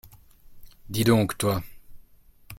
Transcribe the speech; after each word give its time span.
Dis 0.89 1.03
donc, 1.03 1.37
toi. 1.37 1.61